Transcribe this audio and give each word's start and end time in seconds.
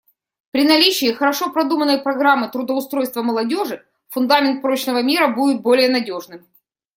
При 0.49 0.67
наличии 0.67 1.13
хорошо 1.13 1.51
продуманной 1.51 1.99
программы 2.01 2.49
трудоустройства 2.49 3.21
молодежи 3.21 3.85
фундамент 4.09 4.63
прочного 4.63 5.03
мира 5.03 5.27
будет 5.27 5.61
более 5.61 5.89
надежным. 5.89 6.47